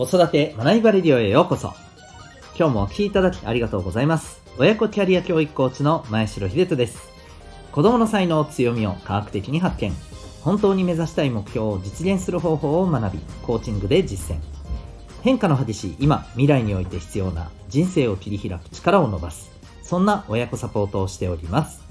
[0.00, 1.74] 子育て学びバレディオへようこそ。
[2.58, 4.40] 今日もお聴きいただきありがとうございます。
[4.56, 7.10] 親子キャリア教育コーチの前城秀人です。
[7.70, 9.92] 子供の才能、強みを科学的に発見。
[10.40, 14.40] 本当に目指したい目標を実現する方法を学び、コーチングで実践。
[15.20, 19.50] 変化の激し今、未来において必要な人生を切り開く力を伸ばす。
[19.82, 21.82] そんな親子サポートをしております。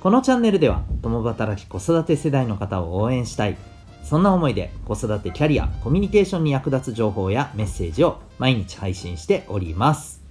[0.00, 3.58] このチャンネルでは、共働き子育て世代の方を応援したい。
[4.02, 10.22] そんな思いで子育てキャリア、コミュニケーションに役立つ情報やメッセージを毎日配信しております。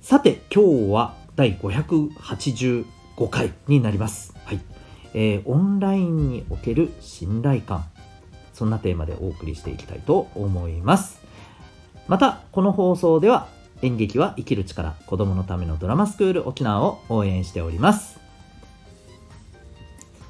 [0.00, 2.84] さて、今日は第585
[3.30, 4.34] 回になります。
[4.44, 4.60] はい。
[5.14, 7.84] えーオンラインにおける信頼感。
[8.52, 11.20] そんなテーマでお送りしていきたいと思います。
[12.08, 13.48] また、この放送では
[13.82, 18.15] 演劇は生きる力、子供のためのドラマスクール沖縄を応援しております。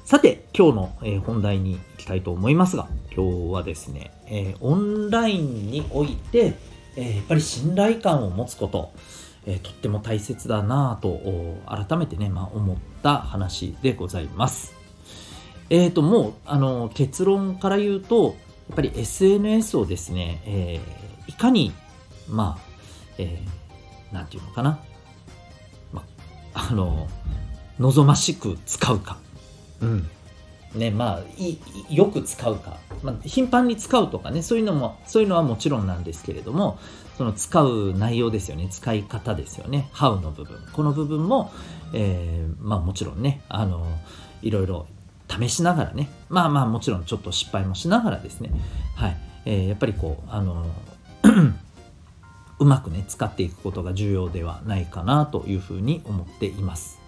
[0.07, 6.53] さて、今日の、え本題に行きたいと思いますが、今日はですね、えオンラインにおいて、
[6.95, 8.93] えやっぱり信頼感を持つこと、
[9.45, 14.73] えとっても大切だなぁと、改めてね、まあ、思った話でございます。
[15.69, 18.37] えーと、もう、あの、結論から言うと、
[18.69, 21.73] やっぱり SNS をですね、えーいかに、
[22.29, 22.61] まあ、
[23.17, 24.79] えーなんていうのかな、
[25.91, 26.05] ま
[26.53, 27.09] あ、あの、
[27.77, 29.26] 望ましく使うか。
[29.81, 30.09] うん。
[30.75, 31.57] ね、まあ、い
[31.89, 36.77] よく使うか、まあ、頻繁に使うとかね、そういうのも、そういうのはもちろんなんですけれども、
[37.17, 40.57] その使う内容ですよね、使い方ですよね、How の部分。
[40.73, 41.51] この部分も、
[41.93, 43.87] えーまあもちろんね、あの、
[44.41, 44.87] いろいろ
[45.27, 48.51] 試しながらね、まあまあもちろんちょっと失敗もしながらですね、
[48.95, 50.67] はい、えーやっぱりこう、あの、
[52.59, 56.99] うまくね、使っていくことが重要ではないかなというふうに思っています。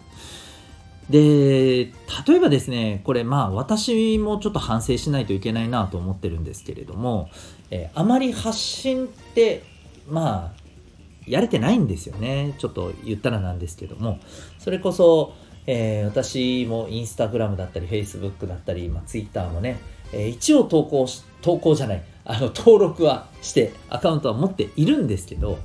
[1.10, 1.92] で、例
[2.36, 7.30] えばですね、これまあ私もちょっと反省しないといけないなと思ってるんですけれども、
[7.72, 9.64] えーあまり発信って、
[10.08, 10.59] まあ、
[11.28, 12.56] やれてないんですよね。
[12.59, 14.19] ちょっと言ったらなんですけども、
[14.59, 15.34] それこそ、
[15.66, 19.80] えー私もインスタグラムだったり、フェイスブックだったり、まあ、ツイッターもね、
[20.14, 25.58] えー一応投稿し、投稿じゃない、あの、登録はして、アカウントは持っているんですけど、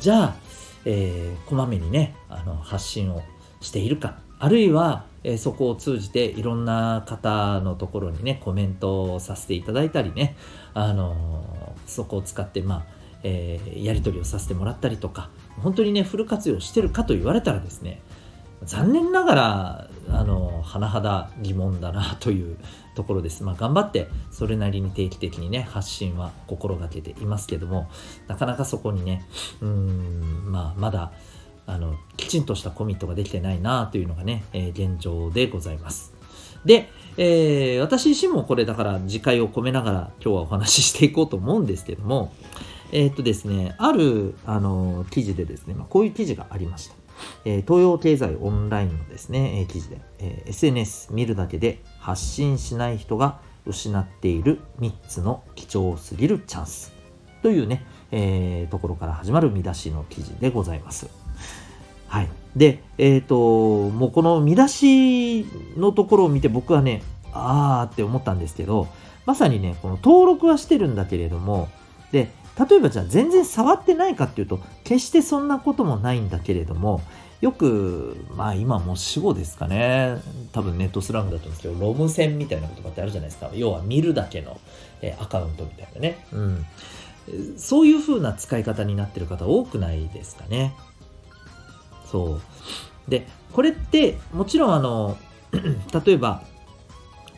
[0.00, 0.36] じゃあ、
[0.84, 3.22] えーこまめにね、あの、発信を
[3.62, 10.34] しているか、あるいは、えそこを通じていろんな方のところにね、コメントをさせていただいたりね、
[10.74, 12.84] あのそこを使って、まあ、
[13.22, 15.30] えーやり取りをさせてもらったりとか、
[15.62, 18.02] 本当にね、フル活用してるかと言われたらですね、
[18.64, 22.56] 残念ながら、あの、甚だ疑問だなという
[22.96, 23.44] ところです。
[23.44, 27.88] まあ、頑張って、それなりに定期的にね、発信は心がけていますけども、
[28.26, 29.24] なかなかそこにね、
[29.60, 31.12] うん、まあ、まだ、
[31.66, 36.12] あの、きちんとしたコミットができてないなというのがね、えー現状でございます。
[36.64, 42.32] で、えー私自身もこれだから次回を込めながら今日はお話ししていこうと思うんですけども、
[42.92, 46.94] えーっとですね、ある、あの、記事でですね、まあ、こういう記事がありました。
[47.44, 56.92] えー東洋経済オンラインのですね、えー記事で、えー SNS 見るだけで発信しない人が失っている3つの貴重すぎるチャンス
[57.42, 61.08] というね、えーところから始まる見出しの記事でございます。
[62.06, 62.28] はい。
[62.54, 65.46] で、えっ、と、もうこの見出し
[65.76, 67.02] のところを見て僕はね、
[67.32, 68.88] あーって思ったんですけど、
[69.24, 71.68] まさにね、この登録はしてるんだけれども、
[72.12, 72.28] で、
[72.68, 77.00] 例えばじゃあ全然触ってないかっていうと、決してそんなこともないんだけれども、
[77.40, 80.18] よく、まあ今もう死後ですかね、
[80.52, 83.50] 多分ネットスラングだと思うんですけど、ロム線みたいな言葉ってあるじゃないですか。
[83.54, 84.60] 要は見るだけの、
[85.00, 86.24] えアカウントみたいなね。
[86.32, 86.66] うん。
[87.56, 90.74] そういう風な使い方になってる方多くないですかね。
[92.10, 92.40] そ
[93.06, 93.10] う。
[93.10, 95.16] で、これって、もちろんあの、
[96.04, 96.42] 例えば、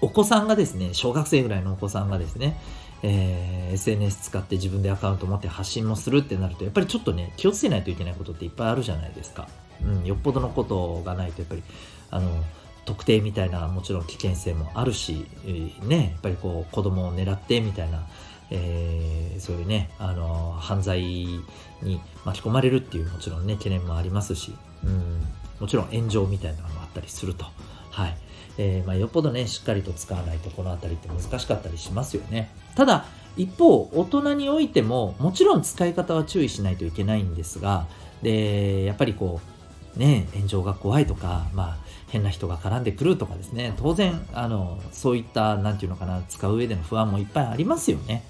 [0.01, 2.61] お子さんがですね、小学生ぐらいのお子さんがですね、
[3.03, 9.49] えー SNS 使って自分でアカウント持って発信もするってなると、やっぱりちょっとね、気をつけないといけないことっていっぱいあるじゃないですか。
[9.83, 11.63] うん、よっぽどのことがないと、やっぱり、
[12.11, 12.31] あの、
[12.85, 15.27] 特定みたいなもちろん危険性もあるし、
[15.83, 18.07] ね、やっぱりこう子供を狙ってみたいな、
[18.55, 24.55] えーそういうね、あの、犯罪に巻き込まれるっていうもちろんね、懸念もありますし、
[24.85, 25.21] うん、
[25.61, 27.45] もちろん炎上みたいなのもあったりすると。
[27.91, 28.17] はい。
[28.57, 32.51] えーまあ、よっぽどね、しっかりと使わないとこのあたりって難しかったりしますよね。
[32.75, 33.07] ただ、
[33.37, 37.87] 一方、大人においても、もちろん使い方は注意しないといけないんですが、
[38.23, 39.41] で、やっぱりこ
[39.97, 41.77] う、ね、炎上が怖いとか、まあ、
[42.09, 48.23] 変な人が絡んでくるとかですね、当然、あの、そういった、なんていうのかな、使う上での不安もいっぱいありますよね。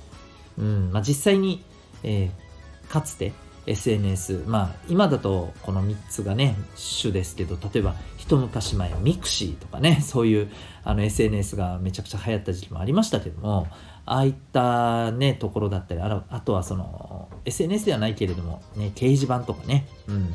[0.58, 1.64] うん、まあ、実際に、
[2.02, 2.44] えー
[2.88, 3.32] かつて、
[3.66, 10.50] SNS まあ今だとこの3つがね主ですけど例えば一昔前ミクシーとかね そういう
[10.84, 13.68] あの SNS がめちゃくちゃ流行った時期もありましたけども
[14.04, 20.34] ああいったねところだったりああとはその SNS ではないけれどもね掲示板とかねうん。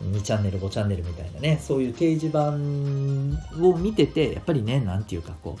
[0.00, 2.50] 2チャンネル5チャンネルみたいなねそういう掲示板
[3.66, 5.58] を見ててやっぱりね何て言うかこ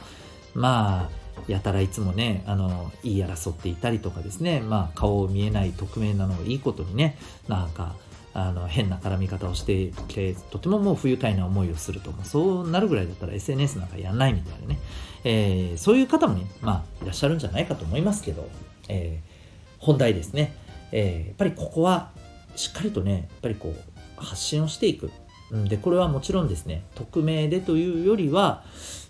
[0.54, 7.16] うまあやたらいつもねあの言い争っていたりとかですねまあ顔を見えない匿名なのをいいことにね
[7.48, 7.94] なんか
[8.34, 14.78] あの変な絡み方をしていてとてももう不愉快な思いをするともそうなるぐらいだったら SNS なんかやんないみたいなね、
[15.24, 18.48] えー、そういう方もねまあいらっしゃるんじゃないかと思いますけど、
[18.88, 20.54] えー、本題ですね、
[20.92, 22.10] えー、やっぱりここは
[22.54, 25.10] しっかりとねやっぱりこう発信をしていく。
[25.50, 28.64] でこれはもちろんですね匿名でというよりは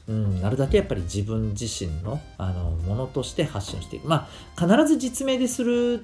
[0.08, 4.08] うん、なるだけやっぱり自分自身のあのものとして発信していく。
[4.08, 6.02] まあ、必ず実名でする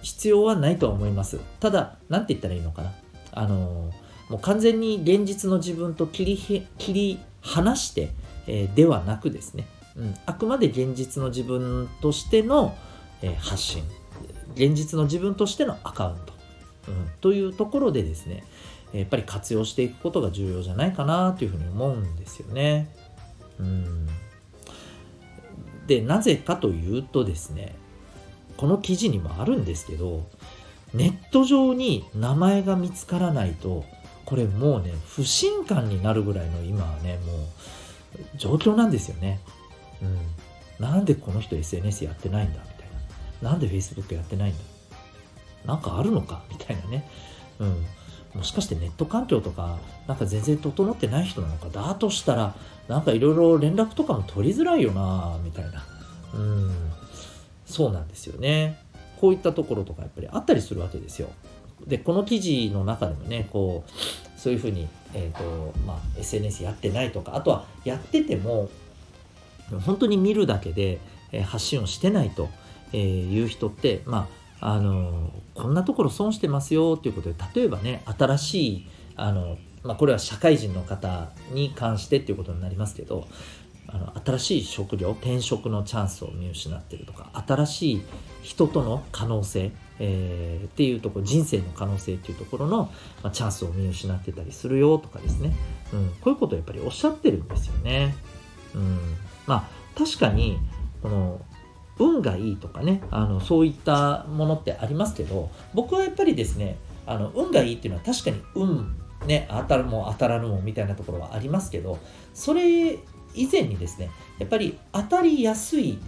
[0.00, 1.38] 必要はないとは思います。
[1.60, 2.92] ただ、なんて言ったらいいのかな。
[3.32, 3.92] あの
[4.28, 8.10] もう完全に現実の自分と切り切り離して、
[8.46, 9.66] えー、ではなくですね、
[9.96, 12.74] うん、あくまで現実の自分としての、
[13.20, 13.84] えー、発信、
[14.54, 16.32] 現実の自分としてのアカウント、
[16.88, 18.44] うん、というところでですね、
[18.92, 22.94] やっぱり活用していくことが重要じゃないかなというふうに思うんですよね。
[23.58, 24.08] うん
[25.86, 27.74] でなぜかというとですね
[28.56, 30.28] この記事にもあるんですけど
[30.94, 33.84] ネット上に名前が見つからないと
[34.24, 37.36] これもうね不信感になるぐらいの今はねもう
[38.36, 39.40] 状況なんですよね。
[40.02, 42.88] うん、なんでこの人 SNS やってないんだみたい
[43.42, 43.50] な。
[43.50, 44.62] なんで Facebook やってないんだ
[45.64, 47.08] なんかあるのかみたいなね。
[47.58, 47.86] うん。
[48.34, 52.54] もしかしてネット環境とか、なんか全然整ってない人なのか、だとしたら、
[52.88, 55.84] なんかいろいろ連絡とかも取りづらいよなみたいな。
[56.34, 56.72] うん。
[57.66, 58.78] そうなんですよね。
[59.20, 61.28] こういったところとかやっぱりあったりするわけですよ。
[61.86, 68.70] で、この記事の中でもね、こう、そういうふうに、えっ、ー、と、まあ、SNS やってないとか、あとはやってても、
[69.84, 70.98] 本当に見るだけで、
[71.32, 72.48] え発信をしてないと
[72.96, 78.86] いう人って、まあ、あのこんなところ損してますよっていうことで例えばね新しい
[79.16, 83.26] あの、まあ、これは社会人の方に関してっていうことになりますけど
[83.88, 88.02] あの新しい職業転職のチャンスを見失ってるとか新しい
[88.42, 92.84] 人との可能性、えー、っていうところ人生の可能性っていうところの、
[93.24, 95.52] まあ、チャンスを見失ってたりするよとかですね、
[95.92, 98.14] うん、こういうことをやっぱりおっしゃってるんですよね。
[98.76, 98.98] うん、
[99.46, 100.58] まあ確かに
[101.02, 101.40] この
[101.98, 108.96] 運がいいとかねあのそういったものってありますけど僕はやっぱりですねあの運がいいっていうのは確かに運
[109.26, 111.98] ね当たるも当たらぬもみたいなところはありますけど
[112.34, 112.98] それ
[113.34, 115.98] 以前にですねやっぱり当たりやすい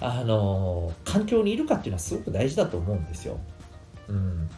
[0.00, 3.38] あの環境にいるかっていうのはすごく大事だと思うんですよ。
[4.08, 4.50] うん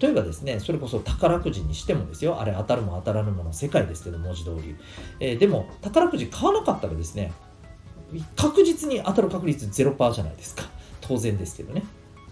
[0.00, 4.76] 例えばですね、それこそ宝くじにしてもですよ、あれ当たるも当たらぬもの世界ですけど、文字通り。
[5.18, 7.32] えー、でも、宝くじ買わなかったらですね、
[8.36, 10.64] 確実に当たる確率0%じゃないですか。
[11.00, 11.82] 当然ですけどね。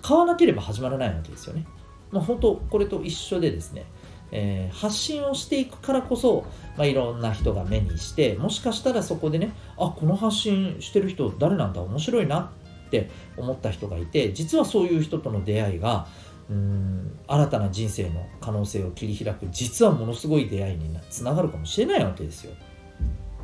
[0.02, 1.66] 買わなければ始まらないわけですよね。
[2.10, 3.84] まあ、本当、これと一緒でですね、
[4.32, 6.44] えー、発信をしていくからこそ、
[6.76, 12.52] まあ、いろんな人が目にして、もしかしたらそこでね、あ、この発信してる人誰なんだ、面白いな
[12.86, 16.06] って思った人がいて、実はそういう人との出会いが、
[16.48, 22.52] うん新たな人生の可能性を切り開く実はものすごい出会いにつながるかもしれないわけですよ。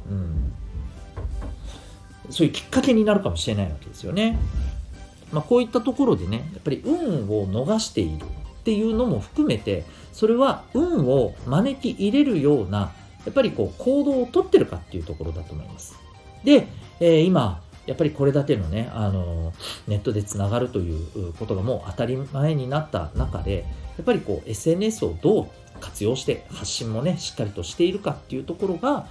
[0.09, 0.53] うん、
[2.31, 4.39] そういうきっかけになるかもしれないわけですよね。
[5.33, 12.93] まあ、こういったところでね、やっぱり運を逃しているっていうのも含めて、それは運を招き入れるような、
[13.25, 15.97] やっぱりこう行動をとってるかっていうところだと思います。
[16.45, 16.67] で、
[17.01, 19.53] えー、今、やっぱりこれだけのね、あの
[19.89, 23.65] ネットでつながるということがもう当たり前になった中で、
[23.97, 25.47] やっぱりこう SNS をどう
[25.81, 29.05] 活用して発信もね、しっかりとしているかっていうところが、やっ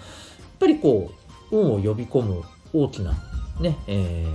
[0.59, 1.11] ぱりこ
[1.51, 3.13] う、運を呼び込む大きな
[3.59, 4.25] ね、え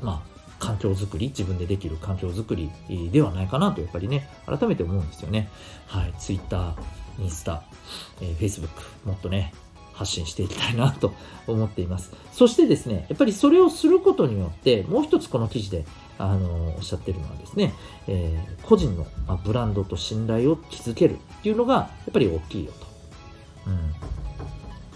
[0.00, 2.70] ー、まあ、環境づくり、自分でできる環境づくり
[3.10, 5.48] ではないかなと、やっぱりね、改めて思うんですよね。
[5.86, 6.74] はい、Twitter、
[7.18, 7.62] インスタ、
[8.20, 8.68] えー、Facebook、
[9.04, 9.52] もっとね、
[9.92, 11.14] 発信していきたいなと
[11.46, 12.12] 思っています。
[12.32, 15.84] そしてですね、やっぱりそれをすることによって、もう一つこの記事で、
[16.18, 17.74] あのおっしゃってるのはですね、
[18.06, 22.86] えー、個人の、まあ、ブランドと信頼を築けるっていうのが、やっぱり大きいよと。
[23.66, 24.25] うん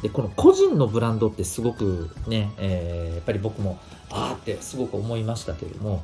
[0.03, 3.79] でこの個人のブランドってすごくね、えー、やっぱり僕も
[4.11, 6.03] ああってすごく思いましたけれども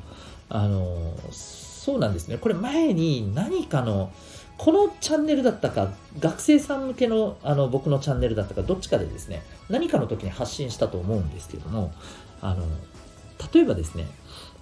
[0.48, 4.12] あのそうなんですねこれ前に何かの
[4.58, 11.92] このチャンネルだったか学生さん向けのあの僕のチャンネルだったかどっちかでですね何かの時に発信したと思うんですけども
[12.40, 12.64] あの
[13.52, 14.06] 例えばですね、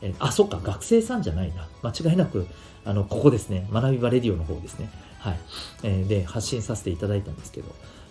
[0.02, 1.68] え、あ、そっか、学生さんじゃないな。
[1.82, 2.46] 間違いなく、
[2.84, 4.90] あの、ここですね、学び場レディオの方ですね。
[5.18, 5.38] はい。
[5.82, 7.68] えー、で、発信させていただいたんですけど、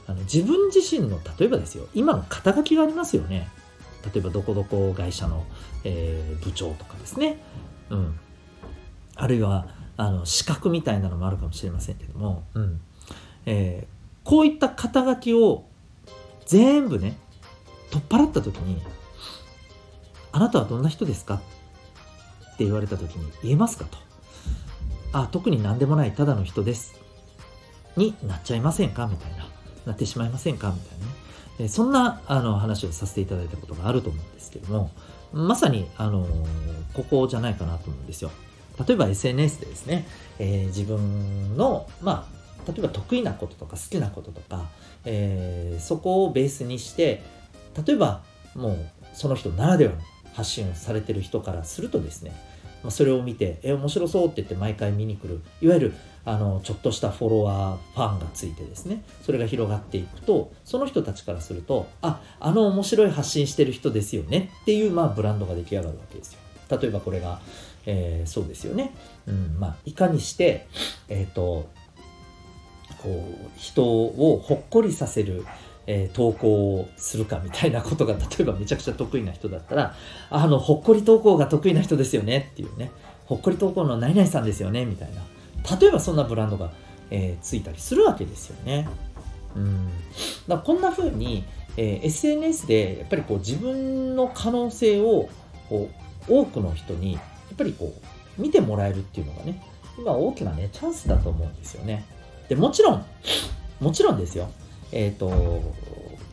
[0.08, 3.50] あの自分自身の、例えばですよ、今の肩書きがありますよね。
[4.14, 5.46] 例えば、どこどこ会社の、
[5.84, 7.38] えー、部長とかですね。
[7.90, 8.20] うん。
[9.16, 12.82] あるいは、あの、資格みたいなのもあるかもしれませんけども、うん。
[13.46, 15.66] えー、こういった肩書きを
[16.46, 17.18] 全部ね、
[17.92, 18.82] 取っ払った時に、
[20.32, 21.36] あなたはどんな人ですか？
[21.36, 21.40] っ
[22.58, 23.98] て言われた時に言えますかと。
[25.12, 27.00] あ、特に何でもないただの人です。
[27.96, 29.08] になっちゃいませんか？
[29.08, 29.48] みたいな。
[29.86, 30.72] なってしまいませんか？
[30.72, 31.12] みたいなね。
[31.60, 34.92] えそんなあの話をさせていただいたことがあると思うんですけども、
[35.34, 36.28] まさに、あの
[36.94, 38.32] ここじゃないかなと思うんですよ。
[38.88, 40.08] 例えば SNS でですね、
[40.40, 42.28] えー、自分の、ま
[42.68, 44.66] あ、例えば得意なこととか好きなこととか、
[45.06, 47.22] えー、そこをベースにして
[47.86, 48.24] 例えば
[48.56, 50.00] もうその人ならではの
[50.34, 52.32] 発信をされてる人からするとですね、
[52.84, 55.94] まあ、それを見て、え、面白そうって言って毎回見に来る、いわゆる
[56.26, 64.50] あのちょっとしたフォロワー、ファンがついてですね、それが広がっていくと、その人たちからすると、あ、あの面白い発信してる人ですよね。
[64.62, 66.40] っていう、まあ、ブランドが出来上がるわけですよ。
[66.70, 67.42] 例えばこれが、
[67.86, 68.94] えー、そうですよね。
[69.28, 70.68] うん、まあ、いかにして、
[71.10, 71.70] えっ、ー、と、
[73.02, 75.46] こう、人をほっこりさせる、
[75.88, 79.94] えー、投稿をするかみたいなことが例えばめちゃくちゃ得意な人だったら
[80.30, 82.52] あのほっこり投稿が得意な人ですよね。
[82.54, 82.90] っていうね。
[83.26, 84.86] ほっこり投稿の何々さんですよね。
[84.86, 85.22] みたいな。
[85.80, 86.72] 例えばそんなブランドが、
[87.10, 88.88] えー、ついたりするわけですよね。
[89.56, 89.90] うん。
[90.48, 91.46] だこんな風に、
[91.78, 95.30] えー、SNS でやっぱりこう自分の可能性を
[95.70, 95.90] こ
[96.28, 97.20] う多くの人にや
[97.54, 97.94] っぱりこ
[98.38, 99.62] う見てもらえるっていうのがね
[99.98, 102.06] 今大きなねチャンスだと思うんですよね。
[102.50, 103.06] でもちろん
[103.80, 104.50] もちろんですよ。
[104.94, 105.28] えっ、ー、と、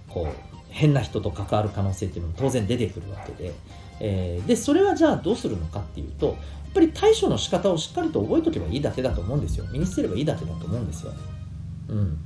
[0.08, 3.52] こう、変な人と関わる可能性っていうのも当然出てくるわけで、
[4.00, 6.36] えー、で、それはじゃあどうするのかっていうと、やっ
[6.74, 9.66] ぱり対処の仕方をしっかりと覚えとけばいいだけだと思うんですよ。
[9.72, 11.12] 身につければいいだけだと思うんですよ。
[11.88, 12.18] うん。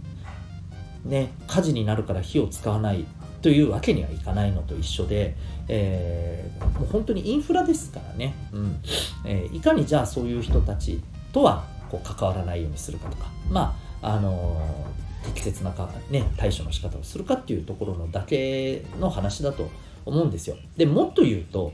[1.05, 3.05] ね、火事になるから火を使わない
[3.43, 5.37] というわけにはいかないのと一緒で、
[5.69, 8.81] えー、もう本当にインフラですからね、うん
[9.27, 14.84] えー、いかにじゃあそういう人たちとはこう関わらないようにするかとか、まああの
[15.25, 19.71] 適切なか、ね、対処の仕方をするかっていうところのだけの話だと
[20.04, 20.57] 思うんですよ。
[20.76, 21.73] でもっと言うと、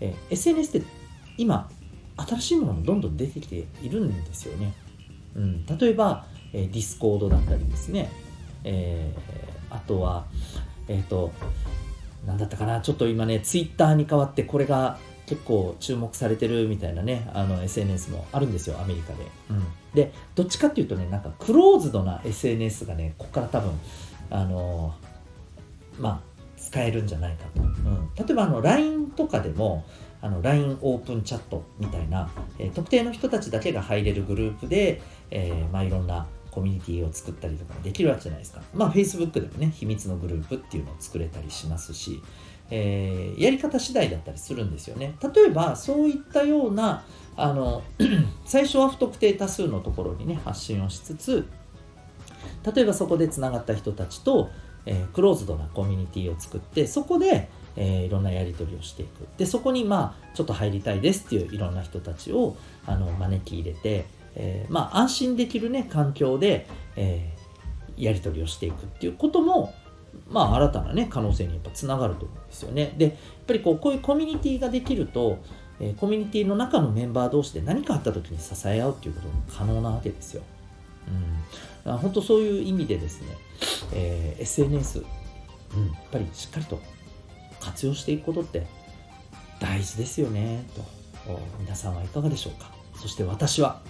[0.00, 0.86] え SNS って
[1.36, 1.68] 今
[2.16, 4.74] 新しいものもどんどん出てきているんですよね。
[5.34, 8.10] うん、例えば、えディスコードだったりですね、
[8.64, 10.26] えー、あとは、
[10.88, 11.32] えっ、ー、と、
[12.26, 14.98] 何だったかな、ちょっと今ね、ツイッターに代わってこれが
[15.30, 19.24] 結構注目されてるみたいなね、あの SNS もあるんですよ、アメリカで。
[19.48, 23.70] うん、で、どっちかっていうとね、なんかクローズドな SNS がね、ここから多分、
[24.28, 26.20] あのー、まあ、
[26.56, 27.62] 使えるんじゃないかと。
[27.62, 29.84] うん、例えばあの LINE とかでも、
[30.20, 38.62] あの LINE オープンチャットみたいな、えー、特定の人たちだけが入れるグループで、えー、まあ、いろんなコミュニティを作ったりとかできるわけじゃないですか。
[38.74, 42.20] まあ、Facebook でもね、秘密のグループっていうのを作れたりしますし、
[42.70, 45.14] えー、やり方次第だったりするんですよね。
[45.34, 47.04] 例えばそういったような
[47.36, 47.82] あの
[48.44, 51.48] 最初は不特定多数のところにね発信をしつつ
[52.74, 54.50] 例えばそこでつながった人たちと、
[54.86, 67.34] えー、クローズドなコミュニティを作ってそこで、えー、いろんなやり取りをしていくでそこにまあちょっと入りたいですっていういろんな人たちをあの招き入れて、えー、まあ安心できるね環境で、え
[67.96, 69.74] やり取りをしていくっていうことも
[70.28, 72.94] まあ、新たなね、可能性にやっぱつながると思うんですよね。
[72.96, 73.14] で、やっ
[73.46, 75.38] ぱりこう、こういうコミュニティができると、
[75.80, 80.42] え、コミュニティの中のメンバー同士で何かあった時に支え合うっていうことも可能なわけですよ。
[81.86, 81.98] うん。
[81.98, 83.28] 本当そういう意味でですね、
[83.92, 86.80] えー、SNS、うん、やっぱりしっかりと
[87.58, 88.66] 活用していくことって
[89.58, 90.82] 大事ですよね、と。
[91.60, 92.70] 皆さんはいかがでしょうか。
[92.94, 93.80] そして私は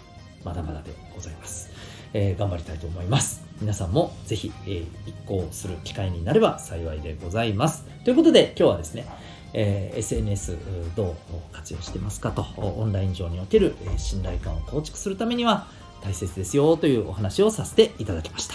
[0.44, 1.70] まだまだでございます。
[2.12, 3.49] えー、頑張りたいと思います。
[3.60, 7.84] 皆さんもぜひ、えー、一行する機会になれば幸いでございます。
[8.04, 9.06] ということで今日はですね、
[9.52, 10.56] えー、SNS
[10.96, 11.16] どう
[11.52, 15.66] 活用してますかとオンライン上におけるえ信頼感を構築するためには
[16.02, 18.54] 大切ですよというお話をさせていただきました。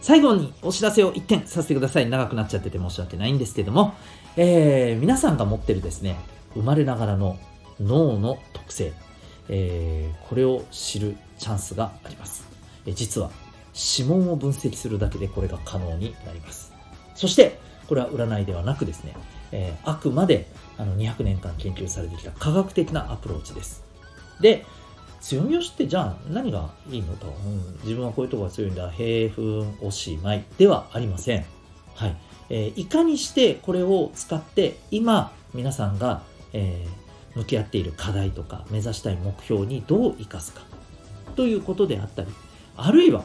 [0.00, 2.08] 最後にお知らせを1点させてください。
[2.08, 3.94] 長くなっちゃってて申し訳ないんですけども、
[4.36, 6.16] えー、皆さんが持ってるですね、
[6.54, 7.38] 生まれながらの
[7.80, 8.92] 脳の特性、
[9.48, 12.53] えー、これを知るチャンスがあります。
[12.92, 13.30] 実は
[13.98, 16.72] 指紋を分析するだけでこれが可能になります。
[17.14, 19.14] そして、これは占いではなくですね、
[19.52, 20.46] えー、あくまで
[20.78, 23.84] あの200年間研究されてきた科学的なアプローチです。
[24.40, 24.64] で、
[25.20, 31.44] 強みを知ってじゃあ何がいいのと、うん、自分はこういうとこが強いんだ、平粉おしまいではありません。
[31.94, 32.16] はい。
[32.50, 36.22] えー、いかにしてこれを使って今皆さんが、
[36.52, 40.62] えー、向き合っている課題とか目指したい目標にどう生かすか
[41.36, 42.28] ということであったり
[42.76, 43.24] あるいは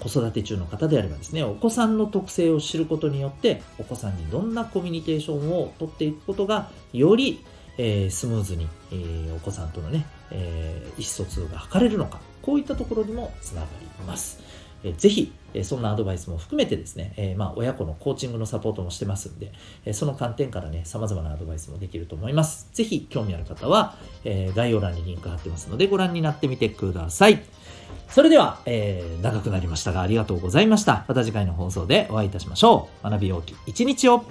[0.00, 7.44] 子育て中の方であればですねお子さんの特性を知ることによってお子さんにどんなコミュニケーションをとっていくことがより、
[7.78, 14.40] えー、スムーズに、えー、お子さんとのね、えー、意思疎通が図れるのかこういったところにもつながります。
[14.84, 19.52] えぜひ、えそんなアドバイスも含めてですね、えまあ、親子のコーチングのサポートもしてますんで、
[19.84, 22.68] えその観点からね、様々なアドバイスもできると思います。
[22.72, 27.44] ぜひ、興味ある方は、え概要欄にリンク貼ってますので、ご覧になってみてください。
[28.12, 31.04] それでは、えー、長くなりましたが、ありがとうございました。
[31.08, 33.08] また次回の放送でお会いいたしましょう。
[33.08, 34.24] 学び大き一日を。